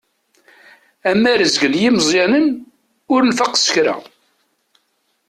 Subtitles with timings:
[1.09, 2.47] Amarezg n yimeẓẓyanen
[3.13, 3.95] ur nfaq s kra.